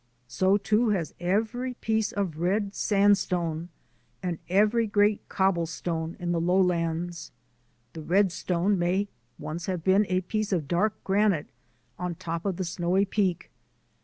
So, 0.27 0.57
too, 0.57 0.89
has 0.89 1.13
every 1.19 1.75
piece 1.75 2.11
of 2.11 2.39
red 2.39 2.73
sand 2.73 3.19
stone, 3.19 3.69
and 4.23 4.39
every 4.49 4.87
great 4.87 5.21
cobblestone 5.29 6.15
in 6.19 6.31
the 6.31 6.41
lowlands. 6.41 7.31
The 7.93 8.01
red 8.01 8.31
stone 8.31 8.79
may 8.79 9.09
once 9.37 9.67
have 9.67 9.83
been 9.83 10.07
a 10.09 10.21
piece 10.21 10.51
of 10.51 10.67
dark 10.67 10.95
granite 11.03 11.49
on 11.99 12.15
top 12.15 12.45
of 12.47 12.57
the 12.57 12.65
snowy 12.65 13.05
peak. 13.05 13.51